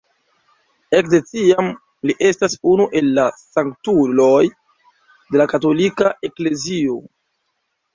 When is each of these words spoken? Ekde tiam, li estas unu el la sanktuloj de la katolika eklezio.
Ekde 0.99 1.19
tiam, 1.27 1.69
li 2.11 2.15
estas 2.31 2.57
unu 2.73 2.89
el 3.03 3.13
la 3.19 3.29
sanktuloj 3.45 4.43
de 4.49 5.45
la 5.45 5.51
katolika 5.57 6.19
eklezio. 6.33 7.03